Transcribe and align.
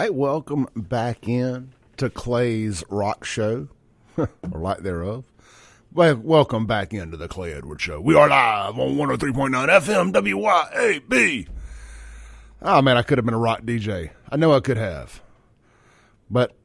Hey, 0.00 0.08
welcome 0.08 0.66
back 0.74 1.28
in 1.28 1.74
to 1.98 2.08
Clay's 2.08 2.82
Rock 2.88 3.26
Show, 3.26 3.68
or 4.16 4.28
lack 4.50 4.78
thereof. 4.78 5.26
Well, 5.92 6.16
welcome 6.16 6.64
back 6.64 6.94
into 6.94 7.18
the 7.18 7.28
Clay 7.28 7.52
Edwards 7.52 7.82
Show. 7.82 8.00
We 8.00 8.14
are 8.14 8.26
live 8.26 8.78
on 8.78 8.96
103.9 8.96 9.50
FM 9.50 10.14
WYAB. 10.14 11.48
Oh, 11.50 11.52
ah, 12.62 12.80
man, 12.80 12.96
I 12.96 13.02
could 13.02 13.18
have 13.18 13.26
been 13.26 13.34
a 13.34 13.38
rock 13.38 13.60
DJ. 13.60 14.08
I 14.30 14.38
know 14.38 14.54
I 14.54 14.60
could 14.60 14.78
have. 14.78 15.20
But 16.30 16.56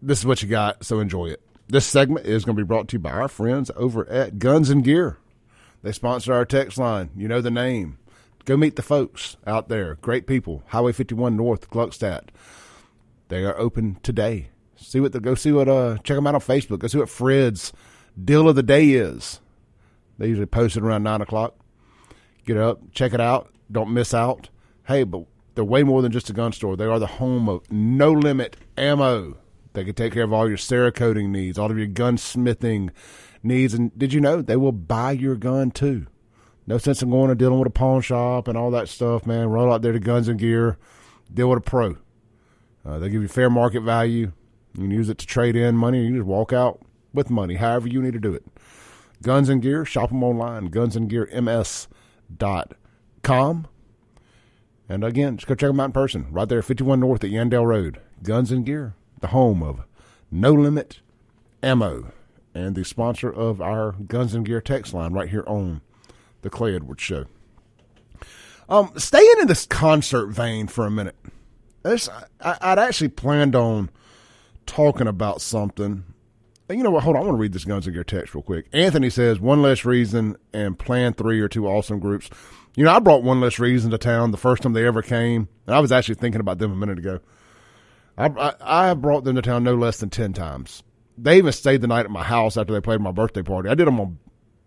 this 0.00 0.20
is 0.20 0.24
what 0.24 0.42
you 0.42 0.48
got, 0.48 0.86
so 0.86 1.00
enjoy 1.00 1.26
it. 1.26 1.42
This 1.68 1.84
segment 1.84 2.24
is 2.24 2.46
going 2.46 2.56
to 2.56 2.62
be 2.62 2.66
brought 2.66 2.88
to 2.88 2.92
you 2.94 3.00
by 3.00 3.10
our 3.10 3.28
friends 3.28 3.70
over 3.76 4.08
at 4.08 4.38
Guns 4.38 4.70
and 4.70 4.82
Gear. 4.82 5.18
They 5.82 5.92
sponsor 5.92 6.32
our 6.32 6.46
text 6.46 6.78
line. 6.78 7.10
You 7.14 7.28
know 7.28 7.42
the 7.42 7.50
name. 7.50 7.98
Go 8.44 8.56
meet 8.58 8.76
the 8.76 8.82
folks 8.82 9.36
out 9.46 9.68
there. 9.68 9.94
Great 9.96 10.26
people. 10.26 10.62
Highway 10.68 10.92
51 10.92 11.36
North, 11.36 11.70
Gluckstadt. 11.70 12.28
They 13.28 13.44
are 13.44 13.58
open 13.58 13.98
today. 14.02 14.50
See 14.76 15.00
what 15.00 15.12
the 15.12 15.20
go 15.20 15.34
see 15.34 15.50
what 15.50 15.68
uh 15.68 15.96
check 16.04 16.16
them 16.16 16.26
out 16.26 16.34
on 16.34 16.40
Facebook. 16.40 16.80
Go 16.80 16.88
see 16.88 16.98
what 16.98 17.08
Fred's 17.08 17.72
deal 18.22 18.48
of 18.48 18.54
the 18.54 18.62
day 18.62 18.90
is. 18.90 19.40
They 20.18 20.28
usually 20.28 20.46
post 20.46 20.76
it 20.76 20.82
around 20.82 21.04
nine 21.04 21.22
o'clock. 21.22 21.56
Get 22.44 22.58
up, 22.58 22.80
check 22.92 23.14
it 23.14 23.20
out. 23.20 23.50
Don't 23.72 23.94
miss 23.94 24.12
out. 24.12 24.50
Hey, 24.86 25.04
but 25.04 25.24
they're 25.54 25.64
way 25.64 25.82
more 25.82 26.02
than 26.02 26.12
just 26.12 26.28
a 26.28 26.34
gun 26.34 26.52
store. 26.52 26.76
They 26.76 26.84
are 26.84 26.98
the 26.98 27.06
home 27.06 27.48
of 27.48 27.70
no 27.72 28.12
limit 28.12 28.58
ammo. 28.76 29.38
They 29.72 29.84
can 29.84 29.94
take 29.94 30.12
care 30.12 30.24
of 30.24 30.32
all 30.32 30.48
your 30.48 30.58
cerakoting 30.58 31.30
needs, 31.30 31.58
all 31.58 31.70
of 31.70 31.78
your 31.78 31.88
gunsmithing 31.88 32.90
needs. 33.42 33.72
And 33.72 33.96
did 33.98 34.12
you 34.12 34.20
know 34.20 34.42
they 34.42 34.56
will 34.56 34.72
buy 34.72 35.12
your 35.12 35.34
gun 35.34 35.70
too? 35.70 36.06
No 36.66 36.78
sense 36.78 37.02
in 37.02 37.10
going 37.10 37.28
and 37.30 37.38
dealing 37.38 37.58
with 37.58 37.68
a 37.68 37.70
pawn 37.70 38.00
shop 38.00 38.48
and 38.48 38.56
all 38.56 38.70
that 38.70 38.88
stuff, 38.88 39.26
man. 39.26 39.48
Roll 39.48 39.70
out 39.72 39.82
there 39.82 39.92
to 39.92 39.98
Guns 39.98 40.28
and 40.28 40.38
Gear, 40.38 40.78
deal 41.32 41.50
with 41.50 41.58
a 41.58 41.62
pro. 41.62 41.96
Uh, 42.84 42.98
they 42.98 43.08
give 43.08 43.22
you 43.22 43.28
fair 43.28 43.48
market 43.50 43.82
value. 43.82 44.32
You 44.74 44.80
can 44.80 44.90
use 44.90 45.08
it 45.08 45.18
to 45.18 45.26
trade 45.26 45.54
in 45.56 45.76
money. 45.76 46.04
You 46.04 46.16
just 46.16 46.26
walk 46.26 46.52
out 46.52 46.82
with 47.12 47.30
money, 47.30 47.54
however 47.56 47.88
you 47.88 48.02
need 48.02 48.14
to 48.14 48.18
do 48.18 48.34
it. 48.34 48.44
Guns 49.22 49.48
and 49.48 49.62
Gear, 49.62 49.84
shop 49.84 50.08
them 50.10 50.24
online, 50.24 50.70
gunsandgearms.com. 50.70 53.66
And 54.86 55.02
again, 55.02 55.38
just 55.38 55.46
go 55.46 55.54
check 55.54 55.70
them 55.70 55.80
out 55.80 55.86
in 55.86 55.92
person, 55.92 56.26
right 56.30 56.46
there, 56.48 56.60
51 56.60 57.00
North 57.00 57.24
at 57.24 57.30
Yandell 57.30 57.64
Road. 57.64 58.02
Guns 58.22 58.52
and 58.52 58.66
Gear, 58.66 58.94
the 59.20 59.28
home 59.28 59.62
of 59.62 59.80
No 60.30 60.52
Limit 60.52 61.00
Ammo, 61.62 62.12
and 62.54 62.74
the 62.74 62.84
sponsor 62.84 63.32
of 63.32 63.62
our 63.62 63.92
Guns 63.92 64.34
and 64.34 64.44
Gear 64.44 64.60
text 64.60 64.92
line 64.92 65.14
right 65.14 65.30
here 65.30 65.44
on 65.46 65.80
the 66.44 66.50
Clay 66.50 66.76
Edwards 66.76 67.02
Show. 67.02 67.24
Um, 68.68 68.92
staying 68.96 69.34
in 69.40 69.48
this 69.48 69.66
concert 69.66 70.28
vein 70.28 70.68
for 70.68 70.86
a 70.86 70.90
minute. 70.90 71.16
This, 71.82 72.08
I, 72.40 72.56
I'd 72.60 72.78
actually 72.78 73.08
planned 73.08 73.56
on 73.56 73.90
talking 74.66 75.08
about 75.08 75.40
something. 75.40 76.04
And 76.68 76.78
You 76.78 76.84
know 76.84 76.90
what? 76.90 77.02
Hold 77.02 77.16
on. 77.16 77.22
I 77.22 77.24
want 77.26 77.36
to 77.36 77.40
read 77.40 77.52
this 77.52 77.64
Guns 77.64 77.86
and 77.86 77.94
Gear 77.94 78.04
text 78.04 78.34
real 78.34 78.42
quick. 78.42 78.66
Anthony 78.72 79.10
says, 79.10 79.40
One 79.40 79.60
Less 79.60 79.84
Reason 79.84 80.36
and 80.52 80.78
Plan 80.78 81.12
3 81.12 81.40
are 81.40 81.48
two 81.48 81.66
awesome 81.66 81.98
groups. 81.98 82.30
You 82.76 82.84
know, 82.84 82.92
I 82.92 83.00
brought 83.00 83.22
One 83.22 83.40
Less 83.40 83.58
Reason 83.58 83.90
to 83.90 83.98
town 83.98 84.30
the 84.30 84.36
first 84.36 84.62
time 84.62 84.72
they 84.72 84.86
ever 84.86 85.02
came, 85.02 85.48
and 85.66 85.74
I 85.74 85.80
was 85.80 85.92
actually 85.92 86.16
thinking 86.16 86.40
about 86.40 86.58
them 86.58 86.72
a 86.72 86.76
minute 86.76 86.98
ago. 86.98 87.20
I, 88.16 88.54
I, 88.60 88.94
brought 88.94 89.24
them 89.24 89.34
to 89.34 89.42
town 89.42 89.64
no 89.64 89.74
less 89.74 89.98
than 89.98 90.08
10 90.08 90.34
times. 90.34 90.84
They 91.18 91.38
even 91.38 91.52
stayed 91.52 91.80
the 91.80 91.88
night 91.88 92.04
at 92.04 92.10
my 92.12 92.22
house 92.22 92.56
after 92.56 92.72
they 92.72 92.80
played 92.80 93.00
my 93.00 93.10
birthday 93.10 93.42
party. 93.42 93.68
I 93.68 93.74
did 93.74 93.88
them 93.88 94.00
on 94.00 94.18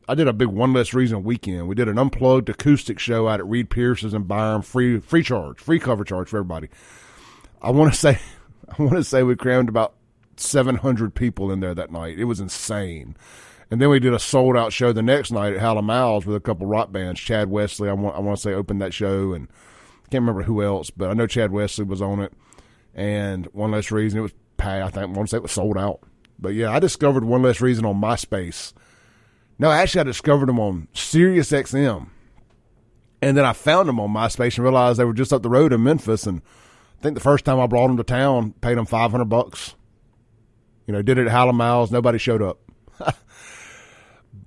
I 0.07 0.15
did 0.15 0.27
a 0.27 0.33
big 0.33 0.47
one 0.47 0.71
less 0.71 0.93
reason 0.93 1.23
weekend. 1.23 1.67
We 1.67 1.75
did 1.75 1.89
an 1.89 1.99
unplugged 1.99 2.49
acoustic 2.49 2.97
show 2.97 3.27
out 3.27 3.41
at 3.41 3.47
Reed 3.47 3.69
Pierce's 3.69 4.13
and 4.13 4.27
Byram, 4.27 4.61
free 4.61 4.99
free 4.99 5.23
charge, 5.23 5.59
free 5.59 5.79
cover 5.79 6.05
charge 6.05 6.29
for 6.29 6.37
everybody. 6.37 6.69
I 7.61 7.71
want 7.71 7.93
to 7.93 7.99
say, 7.99 8.19
I 8.69 8.81
want 8.81 8.95
to 8.95 9.03
say 9.03 9.23
we 9.23 9.35
crammed 9.35 9.67
about 9.67 9.95
seven 10.37 10.75
hundred 10.75 11.13
people 11.13 11.51
in 11.51 11.59
there 11.59 11.75
that 11.75 11.91
night. 11.91 12.19
It 12.19 12.25
was 12.25 12.39
insane. 12.39 13.17
And 13.69 13.81
then 13.81 13.89
we 13.89 13.99
did 13.99 14.13
a 14.13 14.19
sold 14.19 14.55
out 14.55 14.71
show 14.71 14.93
the 14.93 15.01
next 15.01 15.29
night 15.29 15.53
at 15.53 15.59
Hal 15.59 15.81
& 15.81 15.83
Mal's 15.83 16.25
with 16.25 16.37
a 16.37 16.39
couple 16.39 16.67
rock 16.67 16.89
bands. 16.93 17.19
Chad 17.19 17.49
Wesley, 17.49 17.89
I 17.89 17.93
want 17.93 18.15
I 18.15 18.19
want 18.19 18.37
to 18.37 18.41
say 18.41 18.53
opened 18.53 18.81
that 18.81 18.93
show, 18.93 19.33
and 19.33 19.49
I 19.49 20.09
can't 20.09 20.21
remember 20.21 20.43
who 20.43 20.63
else, 20.63 20.89
but 20.89 21.09
I 21.09 21.13
know 21.13 21.27
Chad 21.27 21.51
Wesley 21.51 21.83
was 21.83 22.01
on 22.01 22.21
it. 22.21 22.31
And 22.95 23.47
one 23.47 23.71
less 23.71 23.91
reason 23.91 24.19
it 24.19 24.23
was 24.23 24.33
packed. 24.55 24.85
I 24.85 24.89
think 24.89 25.03
I 25.03 25.05
want 25.17 25.27
to 25.27 25.31
say 25.31 25.37
it 25.37 25.43
was 25.43 25.51
sold 25.51 25.77
out. 25.77 25.99
But 26.39 26.53
yeah, 26.53 26.71
I 26.71 26.79
discovered 26.79 27.25
one 27.25 27.41
less 27.41 27.59
reason 27.59 27.83
on 27.83 27.99
MySpace 27.99 28.71
no, 29.59 29.71
actually, 29.71 30.01
I 30.01 30.03
discovered 30.03 30.49
them 30.49 30.59
on 30.59 30.87
Sirius 30.93 31.51
XM. 31.51 32.09
And 33.21 33.35
then 33.35 33.45
I 33.45 33.53
found 33.53 33.89
them 33.89 33.99
on 33.99 34.11
MySpace 34.11 34.55
and 34.55 34.63
realized 34.63 34.99
they 34.99 35.05
were 35.05 35.13
just 35.13 35.33
up 35.33 35.41
the 35.41 35.49
road 35.49 35.73
in 35.73 35.83
Memphis. 35.83 36.27
And 36.27 36.41
I 36.99 37.01
think 37.01 37.15
the 37.15 37.21
first 37.21 37.45
time 37.45 37.59
I 37.59 37.65
brought 37.65 37.87
them 37.87 37.97
to 37.97 38.03
town, 38.03 38.53
paid 38.61 38.77
them 38.77 38.85
500 38.85 39.25
bucks. 39.25 39.73
You 40.85 40.93
know, 40.93 41.01
did 41.01 41.17
it 41.17 41.25
at 41.25 41.31
Hal 41.31 41.51
& 41.51 41.53
Mal's. 41.53 41.91
Nobody 41.91 42.19
showed 42.19 42.41
up. 42.41 42.59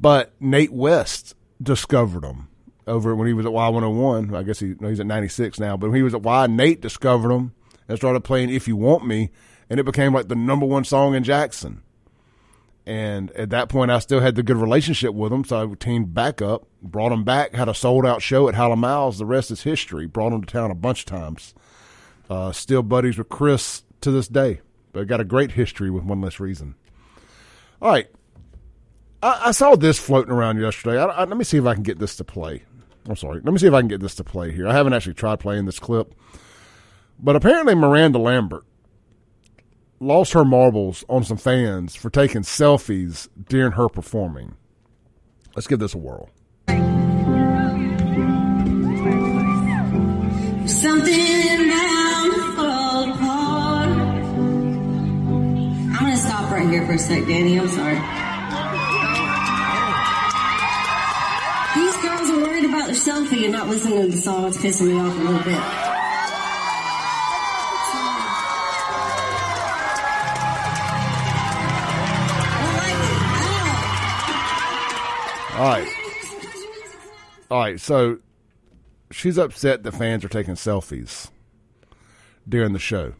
but 0.00 0.32
Nate 0.40 0.72
West 0.72 1.34
discovered 1.60 2.22
them 2.22 2.48
over 2.86 3.14
when 3.14 3.26
he 3.26 3.34
was 3.34 3.44
at 3.44 3.52
Y101. 3.52 4.36
I 4.36 4.42
guess 4.44 4.60
he, 4.60 4.74
no, 4.78 4.88
he's 4.88 5.00
at 5.00 5.06
96 5.06 5.58
now. 5.58 5.76
But 5.76 5.90
when 5.90 5.96
he 5.96 6.02
was 6.02 6.14
at 6.14 6.22
Y, 6.22 6.46
Nate 6.46 6.80
discovered 6.80 7.28
them 7.28 7.52
and 7.88 7.98
started 7.98 8.22
playing 8.22 8.50
If 8.50 8.68
You 8.68 8.76
Want 8.76 9.04
Me. 9.04 9.30
And 9.68 9.80
it 9.80 9.84
became 9.84 10.14
like 10.14 10.28
the 10.28 10.36
number 10.36 10.66
one 10.66 10.84
song 10.84 11.14
in 11.14 11.24
Jackson. 11.24 11.82
And 12.86 13.30
at 13.32 13.50
that 13.50 13.68
point, 13.68 13.90
I 13.90 13.98
still 13.98 14.20
had 14.20 14.34
the 14.34 14.42
good 14.42 14.56
relationship 14.56 15.14
with 15.14 15.30
them, 15.30 15.44
so 15.44 15.62
I 15.70 15.74
teamed 15.74 16.14
back 16.14 16.40
up, 16.40 16.66
brought 16.82 17.10
them 17.10 17.24
back, 17.24 17.54
had 17.54 17.68
a 17.68 17.74
sold 17.74 18.06
out 18.06 18.22
show 18.22 18.48
at 18.48 18.54
Hal 18.54 18.74
& 18.74 18.76
Mal's. 18.76 19.18
The 19.18 19.26
rest 19.26 19.50
is 19.50 19.62
history. 19.62 20.06
Brought 20.06 20.30
them 20.30 20.42
to 20.42 20.52
town 20.52 20.70
a 20.70 20.74
bunch 20.74 21.00
of 21.00 21.06
times. 21.06 21.54
Uh, 22.28 22.52
still 22.52 22.82
buddies 22.82 23.18
with 23.18 23.28
Chris 23.28 23.82
to 24.00 24.10
this 24.10 24.28
day, 24.28 24.60
but 24.92 25.06
got 25.06 25.20
a 25.20 25.24
great 25.24 25.52
history 25.52 25.90
with 25.90 26.04
one 26.04 26.20
less 26.20 26.40
reason. 26.40 26.74
All 27.82 27.90
right. 27.90 28.08
I, 29.22 29.40
I 29.46 29.50
saw 29.50 29.76
this 29.76 29.98
floating 29.98 30.32
around 30.32 30.58
yesterday. 30.58 30.98
I, 30.98 31.04
I, 31.04 31.24
let 31.24 31.36
me 31.36 31.44
see 31.44 31.58
if 31.58 31.66
I 31.66 31.74
can 31.74 31.82
get 31.82 31.98
this 31.98 32.16
to 32.16 32.24
play. 32.24 32.64
I'm 33.08 33.16
sorry. 33.16 33.40
Let 33.42 33.52
me 33.52 33.58
see 33.58 33.66
if 33.66 33.74
I 33.74 33.80
can 33.80 33.88
get 33.88 34.00
this 34.00 34.14
to 34.16 34.24
play 34.24 34.52
here. 34.52 34.66
I 34.66 34.72
haven't 34.72 34.94
actually 34.94 35.14
tried 35.14 35.40
playing 35.40 35.66
this 35.66 35.78
clip. 35.78 36.14
But 37.18 37.36
apparently, 37.36 37.74
Miranda 37.74 38.18
Lambert 38.18 38.64
lost 40.00 40.32
her 40.32 40.44
marbles 40.44 41.04
on 41.10 41.22
some 41.22 41.36
fans 41.36 41.94
for 41.94 42.08
taking 42.08 42.40
selfies 42.40 43.28
during 43.48 43.72
her 43.72 43.88
performing. 43.88 44.54
Let's 45.54 45.66
give 45.66 45.78
this 45.78 45.94
a 45.94 45.98
whirl. 45.98 46.30
Something 50.66 51.70
fall 52.56 53.12
apart. 53.12 53.88
I'm 53.88 55.92
gonna 55.92 56.16
stop 56.16 56.50
right 56.50 56.66
here 56.68 56.86
for 56.86 56.92
a 56.92 56.98
sec, 56.98 57.26
Danny. 57.26 57.58
I'm 57.58 57.68
sorry. 57.68 58.00
These 61.74 61.96
girls 62.02 62.30
are 62.30 62.40
worried 62.40 62.64
about 62.64 62.86
their 62.86 62.94
selfie 62.94 63.44
and 63.44 63.52
not 63.52 63.68
listening 63.68 64.00
to 64.02 64.08
the 64.08 64.16
song. 64.16 64.46
It's 64.46 64.56
pissing 64.56 64.88
me 64.88 64.98
off 64.98 65.14
a 65.14 65.18
little 65.20 65.42
bit. 65.42 65.89
All 75.60 75.66
right. 75.66 75.88
All 77.50 77.60
right. 77.60 77.78
So 77.78 78.20
she's 79.10 79.36
upset 79.36 79.82
that 79.82 79.92
fans 79.92 80.24
are 80.24 80.28
taking 80.28 80.54
selfies 80.54 81.28
during 82.48 82.72
the 82.72 82.78
show. 82.78 83.12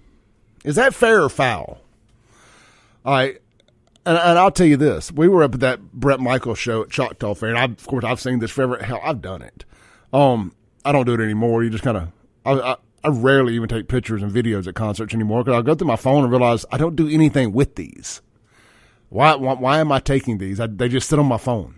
Is 0.65 0.77
that 0.77 0.95
fair 0.95 1.23
or 1.23 1.29
foul? 1.29 1.83
All 3.05 3.13
right. 3.13 3.43
And, 4.07 4.17
and 4.17 4.39
I'll 4.39 4.51
tell 4.51 4.67
you 4.67 4.79
this: 4.79 5.13
we 5.13 5.29
were 5.29 5.43
up 5.43 5.53
at 5.53 5.61
that 5.61 5.93
Bret 5.93 6.19
Michaels 6.19 6.59
show 6.59 6.81
at 6.81 6.89
Choctaw 6.89 7.35
Fair, 7.35 7.51
and 7.51 7.59
I, 7.59 7.65
of 7.65 7.87
course 7.87 8.05
I've 8.05 8.19
seen 8.19 8.39
this 8.39 8.51
forever. 8.51 8.83
Hell, 8.83 9.03
I've 9.05 9.21
done 9.21 9.43
it. 9.43 9.67
Um, 10.11 10.55
I 10.83 10.93
don't 10.93 11.05
do 11.05 11.13
it 11.13 11.21
anymore. 11.21 11.63
You 11.63 11.69
just 11.69 11.85
kind 11.85 11.99
of, 11.99 12.09
I, 12.47 12.53
I, 12.53 12.77
I 13.05 13.09
rarely 13.09 13.55
even 13.55 13.69
take 13.69 13.87
pictures 13.87 14.23
and 14.23 14.33
videos 14.33 14.67
at 14.67 14.75
concerts 14.75 15.13
anymore 15.13 15.45
because 15.45 15.59
I 15.59 15.63
go 15.63 15.75
through 15.75 15.89
my 15.89 15.97
phone 15.97 16.23
and 16.25 16.33
realize 16.33 16.65
I 16.73 16.79
don't 16.79 16.97
do 16.97 17.07
anything 17.07 17.53
with 17.53 17.75
these. 17.75 18.23
Why? 19.11 19.35
Why, 19.35 19.53
why 19.53 19.79
am 19.81 19.93
I 19.93 20.01
taking 20.01 20.39
these? 20.39 20.59
I, 20.59 20.69
they 20.69 20.89
just 20.89 21.07
sit 21.07 21.19
on 21.19 21.27
my 21.27 21.37
phone. 21.37 21.75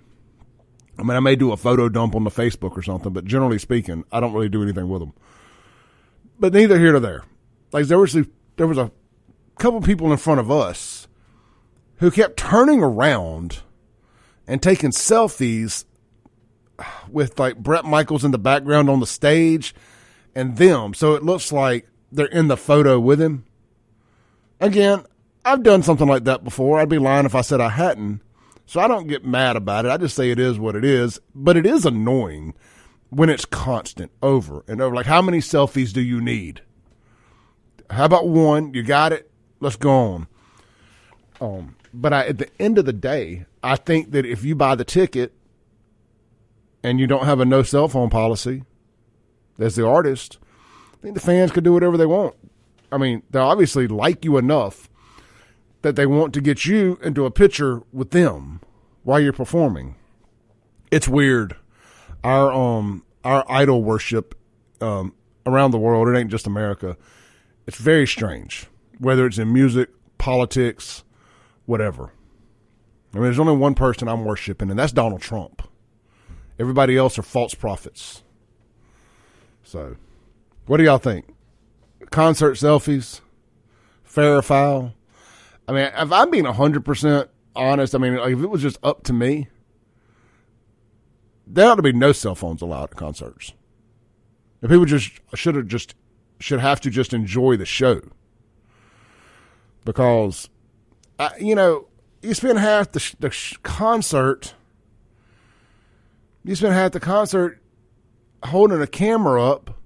I 0.99 1.03
mean, 1.03 1.17
I 1.17 1.21
may 1.21 1.37
do 1.37 1.53
a 1.53 1.57
photo 1.57 1.89
dump 1.89 2.15
on 2.15 2.25
the 2.25 2.31
Facebook 2.31 2.77
or 2.77 2.83
something, 2.83 3.13
but 3.13 3.25
generally 3.25 3.59
speaking, 3.59 4.05
I 4.13 4.21
don't 4.21 4.33
really 4.33 4.49
do 4.49 4.63
anything 4.63 4.89
with 4.89 5.01
them. 5.01 5.15
But 6.39 6.53
neither 6.53 6.79
here 6.79 6.93
nor 6.93 7.01
there. 7.01 7.23
Like 7.73 7.87
there 7.87 7.99
was 7.99 8.15
a, 8.15 8.27
there 8.57 8.67
was 8.67 8.79
a 8.79 8.91
couple 9.59 9.81
people 9.81 10.13
in 10.13 10.19
front 10.19 10.41
of 10.41 10.51
us 10.51 11.09
who 11.97 12.11
kept 12.11 12.37
turning 12.37 12.83
around 12.83 13.61
and 14.47 14.63
taking 14.63 14.91
selfies 14.91 15.85
with 17.11 17.39
like 17.39 17.57
Bret 17.57 17.85
Michaels 17.85 18.25
in 18.25 18.33
the 18.33 18.39
background 18.39 18.91
on 18.91 19.01
the 19.01 19.07
stage 19.07 19.75
and 20.35 20.57
them. 20.57 20.95
So 20.95 21.15
it 21.15 21.23
looks 21.23 21.53
like 21.53 21.89
they're 22.11 22.27
in 22.27 22.49
the 22.49 22.57
photo 22.57 22.99
with 22.99 23.21
him. 23.21 23.45
Again, 24.61 25.05
I've 25.45 25.63
done 25.63 25.83
something 25.83 26.07
like 26.07 26.25
that 26.25 26.45
before. 26.45 26.79
I'd 26.79 26.89
be 26.89 26.99
lying 26.99 27.27
if 27.27 27.35
I 27.35 27.41
said 27.41 27.61
I 27.61 27.71
hadn't. 27.71 28.21
So 28.67 28.81
I 28.81 28.89
don't 28.89 29.07
get 29.07 29.25
mad 29.25 29.57
about 29.57 29.85
it. 29.85 29.91
I 29.91 29.97
just 29.97 30.17
say 30.17 30.31
it 30.31 30.39
is 30.39 30.59
what 30.59 30.77
it 30.77 30.85
is. 30.85 31.21
But 31.35 31.57
it 31.57 31.67
is 31.67 31.85
annoying 31.85 32.55
when 33.11 33.29
it's 33.29 33.45
constant 33.45 34.11
over 34.23 34.65
and 34.67 34.81
over. 34.81 34.95
Like, 34.95 35.07
how 35.07 35.21
many 35.21 35.39
selfies 35.39 35.93
do 35.93 36.01
you 36.01 36.21
need? 36.21 36.63
How 37.91 38.07
about 38.07 38.29
one? 38.29 38.73
You 38.73 38.83
got 38.83 39.13
it. 39.13 39.31
Let's 39.61 39.77
go 39.77 39.91
on. 39.91 40.27
Um, 41.41 41.77
but 41.93 42.13
I, 42.13 42.27
at 42.29 42.39
the 42.39 42.49
end 42.59 42.79
of 42.79 42.87
the 42.87 42.93
day, 42.93 43.45
I 43.63 43.77
think 43.77 44.13
that 44.13 44.25
if 44.25 44.45
you 44.45 44.55
buy 44.55 44.75
the 44.75 44.85
ticket 44.85 45.33
and 46.83 46.99
you 46.99 47.07
don't 47.07 47.27
have 47.27 47.41
a 47.41 47.45
no 47.45 47.63
cell 47.63 47.89
phone 47.89 48.11
policy 48.11 48.65
as 49.59 49.77
the 49.77 49.87
artist, 49.87 50.39
I 50.95 50.97
think 51.03 51.15
the 51.15 51.21
fans 51.21 51.53
could 51.53 51.65
do 51.65 51.73
whatever 51.73 51.97
they 51.97 52.07
want. 52.07 52.35
I 52.91 52.99
mean, 52.99 53.23
they 53.31 53.39
obviously 53.39 53.89
like 53.89 54.25
you 54.25 54.39
enough 54.39 54.89
that 55.83 55.97
they 55.97 56.07
want 56.07 56.33
to 56.35 56.41
get 56.41 56.65
you 56.65 56.99
into 57.03 57.27
a 57.27 57.31
picture 57.31 57.83
with 57.93 58.11
them 58.11 58.61
while 59.03 59.21
you're 59.21 59.33
performing. 59.33 59.97
It's 60.91 61.09
weird. 61.09 61.57
Our 62.25 62.53
um 62.53 63.05
our 63.25 63.45
idol 63.49 63.83
worship 63.83 64.35
um 64.81 65.15
around 65.45 65.73
the 65.73 65.79
world, 65.79 66.09
it 66.09 66.17
ain't 66.17 66.31
just 66.31 66.47
America. 66.47 66.97
It's 67.67 67.79
very 67.79 68.07
strange. 68.07 68.67
Whether 68.99 69.27
it's 69.27 69.39
in 69.39 69.53
music, 69.53 69.91
politics, 70.19 71.03
whatever. 71.67 72.13
I 73.13 73.17
mean, 73.17 73.25
there's 73.25 73.39
only 73.39 73.57
one 73.57 73.75
person 73.75 74.09
I'm 74.09 74.25
worshiping, 74.25 74.71
and 74.71 74.79
that's 74.79 74.93
Donald 74.93 75.21
Trump. 75.21 75.63
Everybody 76.59 76.97
else 76.97 77.19
are 77.19 77.23
false 77.23 77.55
prophets. 77.55 78.23
So, 79.65 79.97
what 80.67 80.79
do 80.79 80.85
y'all 80.85 80.99
think? 80.99 81.27
Concert 82.11 82.55
selfies, 82.55 83.21
fair 84.05 84.37
or 84.37 84.43
foul? 84.43 84.95
I 85.69 85.73
mean, 85.73 85.91
if 85.97 86.13
I'm 86.13 86.31
being 86.31 86.45
100% 86.45 87.29
honest, 87.55 87.95
I 87.95 87.99
mean, 87.99 88.17
like 88.17 88.33
if 88.33 88.41
it 88.41 88.49
was 88.49 88.63
just 88.63 88.79
up 88.83 89.05
to 89.05 89.13
me, 89.13 89.49
there 91.47 91.69
ought 91.69 91.77
to 91.77 91.83
be 91.83 91.93
no 91.93 92.13
cell 92.13 92.35
phones 92.35 92.63
allowed 92.63 92.91
at 92.91 92.97
concerts. 92.97 93.53
And 94.61 94.71
people 94.71 94.85
just 94.85 95.11
should 95.35 95.55
have 95.57 95.67
just 95.67 95.95
should 96.39 96.61
have 96.61 96.81
to 96.81 96.91
just 96.91 97.13
enjoy 97.13 97.57
the 97.57 97.67
show 97.67 98.01
because, 99.85 100.49
uh, 101.19 101.31
you 101.39 101.55
know, 101.55 101.87
you 102.23 102.35
spend 102.35 102.59
half 102.59 102.93
the, 102.93 103.15
the 103.21 103.57
concert, 103.63 104.55
you 106.45 106.55
spend 106.55 106.75
half 106.75 106.93
the 106.93 107.01
concert 107.01 107.61
holding 108.45 108.81
a 108.81 108.87
camera 108.87 109.45
up, 109.45 109.79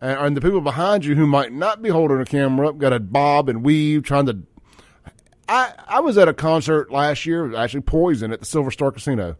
and, 0.00 0.18
and 0.18 0.36
the 0.36 0.40
people 0.40 0.60
behind 0.60 1.04
you 1.04 1.14
who 1.14 1.26
might 1.26 1.52
not 1.52 1.82
be 1.82 1.88
holding 1.88 2.20
a 2.20 2.24
camera 2.24 2.68
up 2.68 2.78
got 2.78 2.90
to 2.90 3.00
bob 3.00 3.48
and 3.48 3.64
weave 3.64 4.02
trying 4.02 4.26
to. 4.26 4.38
I 5.50 5.72
I 5.88 6.00
was 6.00 6.16
at 6.16 6.28
a 6.28 6.32
concert 6.32 6.92
last 6.92 7.26
year, 7.26 7.54
actually 7.56 7.80
Poison 7.82 8.32
at 8.32 8.38
the 8.38 8.46
Silver 8.46 8.70
Star 8.70 8.92
Casino. 8.92 9.36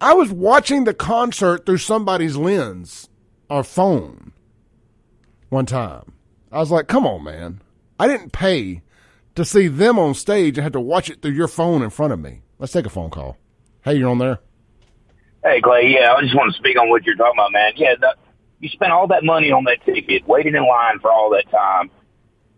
I 0.00 0.14
was 0.14 0.32
watching 0.32 0.82
the 0.82 0.92
concert 0.92 1.64
through 1.64 1.78
somebody's 1.78 2.36
lens 2.36 3.08
or 3.48 3.62
phone 3.62 4.32
one 5.48 5.66
time. 5.66 6.12
I 6.50 6.58
was 6.58 6.72
like, 6.72 6.88
come 6.88 7.06
on, 7.06 7.22
man. 7.22 7.60
I 8.00 8.08
didn't 8.08 8.32
pay 8.32 8.82
to 9.36 9.44
see 9.44 9.68
them 9.68 10.00
on 10.00 10.14
stage 10.14 10.58
and 10.58 10.64
had 10.64 10.72
to 10.72 10.80
watch 10.80 11.08
it 11.08 11.22
through 11.22 11.30
your 11.30 11.46
phone 11.46 11.82
in 11.82 11.90
front 11.90 12.12
of 12.12 12.18
me. 12.18 12.42
Let's 12.58 12.72
take 12.72 12.84
a 12.84 12.90
phone 12.90 13.10
call. 13.10 13.38
Hey, 13.84 13.94
you're 13.94 14.10
on 14.10 14.18
there. 14.18 14.40
Hey, 15.44 15.60
Clay. 15.60 15.94
Yeah, 15.96 16.14
I 16.14 16.20
just 16.22 16.34
want 16.34 16.52
to 16.52 16.58
speak 16.58 16.76
on 16.78 16.90
what 16.90 17.04
you're 17.04 17.14
talking 17.14 17.38
about, 17.38 17.52
man. 17.52 17.72
Yeah, 17.76 17.94
the, 18.00 18.16
you 18.58 18.68
spent 18.68 18.90
all 18.90 19.06
that 19.06 19.22
money 19.22 19.52
on 19.52 19.64
that 19.64 19.84
ticket, 19.84 20.26
waiting 20.26 20.56
in 20.56 20.66
line 20.66 20.98
for 21.00 21.12
all 21.12 21.30
that 21.30 21.48
time, 21.50 21.90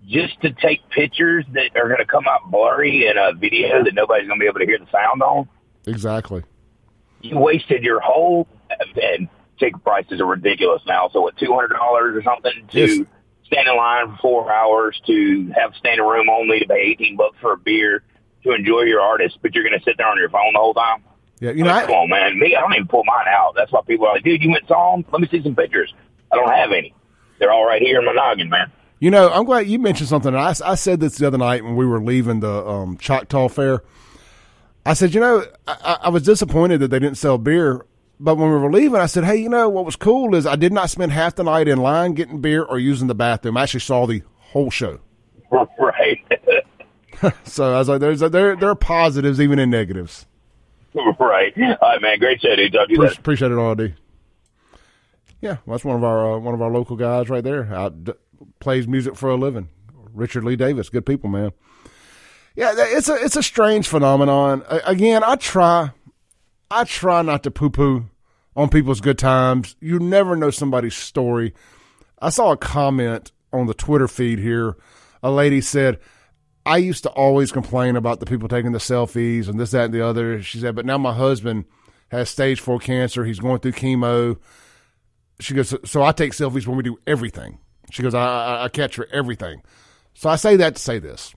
just 0.06 0.40
to 0.42 0.52
take 0.52 0.88
pictures 0.90 1.44
that 1.52 1.76
are 1.76 1.88
going 1.88 1.98
to 1.98 2.06
come 2.06 2.26
out 2.28 2.50
blurry 2.50 3.06
in 3.06 3.16
a 3.16 3.32
video 3.32 3.82
that 3.82 3.94
nobody's 3.94 4.26
going 4.26 4.38
to 4.38 4.42
be 4.42 4.48
able 4.48 4.60
to 4.60 4.66
hear 4.66 4.78
the 4.78 4.90
sound 4.90 5.22
on. 5.22 5.48
Exactly. 5.86 6.42
You 7.20 7.38
wasted 7.38 7.82
your 7.82 8.00
whole 8.00 8.46
and 8.70 9.28
ticket 9.58 9.82
prices 9.82 10.20
are 10.20 10.26
ridiculous 10.26 10.82
now. 10.86 11.08
So 11.12 11.22
what, 11.22 11.36
two 11.38 11.52
hundred 11.54 11.76
dollars 11.76 12.16
or 12.16 12.22
something 12.22 12.66
to 12.72 12.78
Yes. 12.80 13.06
stand 13.46 13.68
in 13.68 13.76
line 13.76 14.08
for 14.08 14.18
four 14.20 14.52
hours, 14.52 15.00
to 15.06 15.52
have 15.56 15.74
standing 15.78 16.04
room 16.04 16.28
only, 16.28 16.60
to 16.60 16.66
pay 16.66 16.80
eighteen 16.80 17.16
bucks 17.16 17.36
for 17.40 17.52
a 17.52 17.56
beer, 17.56 18.02
to 18.42 18.52
enjoy 18.52 18.82
your 18.82 19.00
artist, 19.00 19.38
but 19.42 19.54
you're 19.54 19.64
going 19.64 19.78
to 19.78 19.84
sit 19.84 19.96
there 19.96 20.08
on 20.08 20.18
your 20.18 20.28
phone 20.28 20.52
the 20.52 20.58
whole 20.58 20.74
time. 20.74 21.04
Yeah, 21.40 21.50
you 21.50 21.64
know, 21.64 21.70
come 21.80 21.90
I, 21.90 21.94
on, 21.94 22.10
man. 22.10 22.38
Me, 22.38 22.54
I 22.56 22.60
don't 22.60 22.74
even 22.74 22.88
pull 22.88 23.04
mine 23.04 23.26
out. 23.28 23.54
That's 23.56 23.72
why 23.72 23.80
people 23.86 24.06
are 24.06 24.14
like, 24.14 24.24
dude, 24.24 24.42
you 24.42 24.50
went 24.50 24.66
saw 24.68 24.94
them? 24.96 25.04
Let 25.12 25.20
me 25.20 25.28
see 25.30 25.42
some 25.42 25.54
pictures. 25.54 25.92
I 26.32 26.36
don't 26.36 26.50
have 26.50 26.72
any. 26.72 26.94
They're 27.38 27.52
all 27.52 27.66
right 27.66 27.82
here 27.82 27.98
in 28.00 28.04
my 28.06 28.12
noggin, 28.12 28.48
man. 28.48 28.70
You 29.00 29.10
know, 29.10 29.30
I'm 29.30 29.44
glad 29.44 29.66
you 29.66 29.78
mentioned 29.78 30.08
something. 30.08 30.34
I, 30.34 30.54
I 30.64 30.74
said 30.74 31.00
this 31.00 31.16
the 31.18 31.26
other 31.26 31.38
night 31.38 31.64
when 31.64 31.76
we 31.76 31.86
were 31.86 32.00
leaving 32.00 32.40
the 32.40 32.66
um, 32.66 32.96
Choctaw 32.96 33.48
Fair. 33.48 33.82
I 34.86 34.94
said, 34.94 35.14
you 35.14 35.20
know, 35.20 35.44
I, 35.66 35.98
I- 36.04 36.08
was 36.10 36.22
disappointed 36.22 36.78
that 36.80 36.88
they 36.88 36.98
didn't 36.98 37.16
sell 37.18 37.38
beer. 37.38 37.84
But 38.20 38.36
when 38.36 38.48
we 38.50 38.56
were 38.56 38.70
leaving, 38.70 39.00
I 39.00 39.06
said, 39.06 39.24
hey, 39.24 39.36
you 39.36 39.48
know, 39.48 39.68
what 39.68 39.84
was 39.84 39.96
cool 39.96 40.34
is 40.36 40.46
I 40.46 40.54
did 40.56 40.72
not 40.72 40.88
spend 40.88 41.10
half 41.12 41.34
the 41.34 41.42
night 41.42 41.66
in 41.66 41.78
line 41.78 42.14
getting 42.14 42.40
beer 42.40 42.62
or 42.62 42.78
using 42.78 43.08
the 43.08 43.14
bathroom. 43.14 43.56
I 43.56 43.64
actually 43.64 43.80
saw 43.80 44.06
the 44.06 44.22
whole 44.38 44.70
show. 44.70 45.00
right. 45.50 46.18
So 47.44 47.74
I 47.74 47.78
was 47.78 47.88
like, 47.88 48.00
there's 48.00 48.22
a, 48.22 48.28
there, 48.28 48.54
there 48.56 48.68
are 48.70 48.74
positives 48.76 49.40
even 49.40 49.58
in 49.58 49.68
negatives. 49.70 50.26
right. 50.94 51.52
All 51.58 51.76
right, 51.82 52.00
man. 52.00 52.18
Great 52.20 52.40
show, 52.40 52.54
dude. 52.54 52.72
Talk 52.72 52.86
to 52.88 52.92
you 52.94 52.98
Pre- 53.00 53.08
appreciate 53.08 53.50
it 53.50 53.58
all, 53.58 53.74
D. 53.74 53.94
Yeah, 55.40 55.56
well, 55.66 55.74
that's 55.76 55.84
one 55.84 55.96
of 55.96 56.04
our 56.04 56.34
uh, 56.34 56.38
one 56.38 56.54
of 56.54 56.62
our 56.62 56.70
local 56.70 56.96
guys 56.96 57.28
right 57.28 57.42
there. 57.44 57.64
Plays 58.60 58.86
music 58.88 59.16
for 59.16 59.30
a 59.30 59.36
living. 59.36 59.68
Richard 60.12 60.44
Lee 60.44 60.56
Davis, 60.56 60.88
good 60.88 61.06
people, 61.06 61.28
man. 61.28 61.52
Yeah, 62.56 62.72
it's 62.76 63.08
a 63.08 63.16
it's 63.16 63.36
a 63.36 63.42
strange 63.42 63.88
phenomenon. 63.88 64.62
Again, 64.68 65.24
I 65.24 65.34
try, 65.36 65.90
I 66.70 66.84
try 66.84 67.22
not 67.22 67.42
to 67.42 67.50
poo 67.50 67.70
poo 67.70 68.04
on 68.54 68.68
people's 68.68 69.00
good 69.00 69.18
times. 69.18 69.74
You 69.80 69.98
never 69.98 70.36
know 70.36 70.50
somebody's 70.50 70.94
story. 70.94 71.52
I 72.20 72.30
saw 72.30 72.52
a 72.52 72.56
comment 72.56 73.32
on 73.52 73.66
the 73.66 73.74
Twitter 73.74 74.06
feed 74.06 74.38
here. 74.38 74.76
A 75.22 75.30
lady 75.30 75.60
said, 75.60 75.98
I 76.64 76.76
used 76.76 77.02
to 77.02 77.10
always 77.10 77.50
complain 77.50 77.96
about 77.96 78.20
the 78.20 78.26
people 78.26 78.48
taking 78.48 78.72
the 78.72 78.78
selfies 78.78 79.48
and 79.48 79.58
this, 79.58 79.72
that, 79.72 79.86
and 79.86 79.94
the 79.94 80.06
other. 80.06 80.40
She 80.40 80.58
said, 80.58 80.76
but 80.76 80.86
now 80.86 80.96
my 80.96 81.12
husband 81.12 81.64
has 82.08 82.30
stage 82.30 82.60
four 82.60 82.78
cancer. 82.78 83.24
He's 83.24 83.40
going 83.40 83.58
through 83.58 83.72
chemo. 83.72 84.38
She 85.40 85.54
goes, 85.54 85.74
so 85.84 86.02
I 86.02 86.12
take 86.12 86.32
selfies 86.32 86.66
when 86.66 86.76
we 86.76 86.82
do 86.82 86.98
everything. 87.06 87.58
She 87.94 88.02
goes, 88.02 88.12
I, 88.12 88.64
I, 88.64 88.68
capture 88.70 89.06
everything. 89.12 89.62
So 90.14 90.28
I 90.28 90.34
say 90.34 90.56
that 90.56 90.74
to 90.74 90.82
say 90.82 90.98
this. 90.98 91.32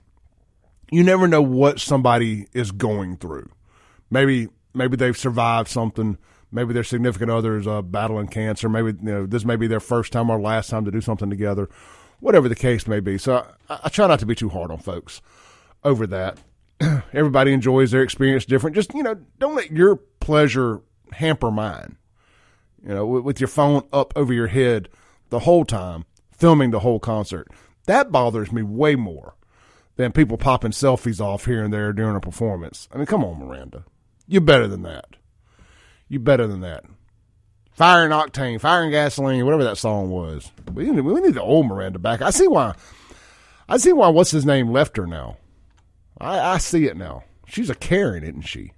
You 0.90 1.04
never 1.04 1.28
know 1.28 1.40
what 1.40 1.78
somebody 1.78 2.48
is 2.52 2.72
going 2.72 3.16
through. 3.18 3.48
Maybe, 4.10 4.48
maybe 4.74 4.96
they've 4.96 5.16
survived 5.16 5.68
something. 5.68 6.18
Maybe 6.50 6.74
their 6.74 6.82
significant 6.82 7.30
other 7.30 7.58
is 7.58 7.68
uh, 7.68 7.82
battling 7.82 8.26
cancer. 8.26 8.68
Maybe, 8.68 8.88
you 8.88 9.12
know, 9.12 9.24
this 9.24 9.44
may 9.44 9.54
be 9.54 9.68
their 9.68 9.78
first 9.78 10.12
time 10.12 10.30
or 10.30 10.40
last 10.40 10.68
time 10.68 10.84
to 10.84 10.90
do 10.90 11.00
something 11.00 11.30
together. 11.30 11.68
Whatever 12.18 12.48
the 12.48 12.56
case 12.56 12.88
may 12.88 12.98
be. 12.98 13.18
So 13.18 13.46
I, 13.68 13.78
I 13.84 13.88
try 13.88 14.08
not 14.08 14.18
to 14.18 14.26
be 14.26 14.34
too 14.34 14.48
hard 14.48 14.72
on 14.72 14.78
folks 14.78 15.22
over 15.84 16.08
that. 16.08 16.38
Everybody 17.12 17.52
enjoys 17.52 17.92
their 17.92 18.02
experience 18.02 18.44
different. 18.44 18.74
Just, 18.74 18.94
you 18.94 19.04
know, 19.04 19.14
don't 19.38 19.54
let 19.54 19.70
your 19.70 19.94
pleasure 19.94 20.80
hamper 21.12 21.52
mine. 21.52 21.98
You 22.82 22.94
know, 22.94 23.06
with, 23.06 23.22
with 23.22 23.40
your 23.40 23.48
phone 23.48 23.86
up 23.92 24.12
over 24.16 24.32
your 24.32 24.48
head 24.48 24.88
the 25.30 25.40
whole 25.40 25.64
time, 25.64 26.04
filming 26.38 26.70
the 26.70 26.80
whole 26.80 27.00
concert. 27.00 27.48
That 27.86 28.12
bothers 28.12 28.52
me 28.52 28.62
way 28.62 28.94
more 28.94 29.34
than 29.96 30.12
people 30.12 30.38
popping 30.38 30.70
selfies 30.70 31.20
off 31.20 31.44
here 31.44 31.62
and 31.62 31.72
there 31.72 31.92
during 31.92 32.16
a 32.16 32.20
performance. 32.20 32.88
I 32.92 32.96
mean, 32.96 33.06
come 33.06 33.24
on, 33.24 33.38
Miranda. 33.38 33.84
You're 34.26 34.40
better 34.40 34.68
than 34.68 34.82
that. 34.82 35.16
You're 36.08 36.20
better 36.20 36.46
than 36.46 36.60
that. 36.60 36.84
Fire 37.72 38.04
and 38.04 38.12
octane, 38.12 38.60
fire 38.60 38.82
and 38.82 38.90
gasoline, 38.90 39.44
whatever 39.44 39.64
that 39.64 39.78
song 39.78 40.10
was. 40.10 40.50
We 40.72 40.90
need, 40.90 41.00
we 41.00 41.20
need 41.20 41.34
the 41.34 41.42
old 41.42 41.66
Miranda 41.66 41.98
back. 41.98 42.22
I 42.22 42.30
see 42.30 42.48
why. 42.48 42.74
I 43.68 43.76
see 43.76 43.92
why. 43.92 44.08
What's 44.08 44.30
his 44.30 44.46
name 44.46 44.70
left 44.70 44.96
her 44.96 45.06
now. 45.06 45.36
I, 46.20 46.38
I 46.54 46.58
see 46.58 46.86
it 46.86 46.96
now. 46.96 47.24
She's 47.46 47.70
a 47.70 47.74
Karen, 47.74 48.24
isn't 48.24 48.42
she? 48.42 48.72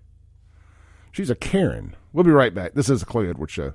She's 1.12 1.30
a 1.30 1.34
Karen. 1.34 1.96
We'll 2.12 2.24
be 2.24 2.30
right 2.30 2.54
back. 2.54 2.74
This 2.74 2.88
is 2.88 3.00
the 3.00 3.06
Clay 3.06 3.28
Edwards 3.28 3.52
Show. 3.52 3.74